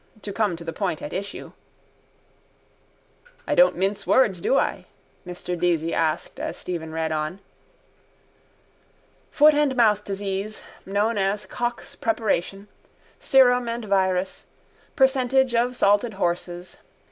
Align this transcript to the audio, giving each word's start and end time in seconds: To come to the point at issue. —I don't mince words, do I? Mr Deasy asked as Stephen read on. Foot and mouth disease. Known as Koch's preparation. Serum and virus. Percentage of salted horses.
To 0.23 0.33
come 0.33 0.55
to 0.55 0.63
the 0.63 0.73
point 0.73 0.99
at 1.03 1.13
issue. 1.13 1.51
—I 3.47 3.53
don't 3.53 3.75
mince 3.75 4.07
words, 4.07 4.41
do 4.41 4.57
I? 4.57 4.87
Mr 5.27 5.55
Deasy 5.55 5.93
asked 5.93 6.39
as 6.39 6.57
Stephen 6.57 6.91
read 6.91 7.11
on. 7.11 7.39
Foot 9.29 9.53
and 9.53 9.75
mouth 9.75 10.03
disease. 10.03 10.63
Known 10.87 11.19
as 11.19 11.45
Koch's 11.45 11.95
preparation. 11.95 12.67
Serum 13.19 13.69
and 13.69 13.85
virus. 13.85 14.47
Percentage 14.95 15.53
of 15.53 15.75
salted 15.77 16.15
horses. 16.15 16.77